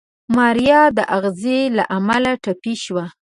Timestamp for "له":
1.77-1.83